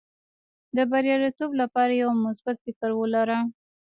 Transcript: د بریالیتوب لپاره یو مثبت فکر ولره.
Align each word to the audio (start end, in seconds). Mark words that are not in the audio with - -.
د 0.75 0.77
بریالیتوب 0.91 1.51
لپاره 1.61 1.91
یو 2.01 2.09
مثبت 2.27 2.55
فکر 2.65 2.89
ولره. 2.95 3.39